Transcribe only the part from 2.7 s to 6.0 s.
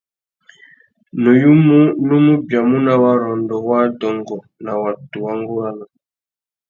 nà warrôndô wa adôngô na watu wa ngôranô.